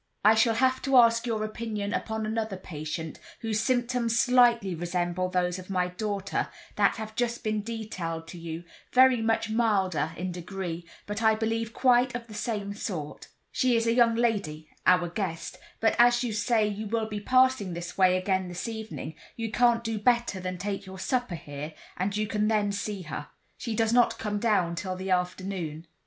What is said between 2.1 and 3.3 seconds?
another patient,